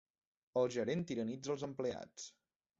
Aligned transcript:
El 0.61 0.69
gerent 0.77 1.05
tiranitza 1.13 1.55
els 1.57 1.69
empleats. 1.71 2.29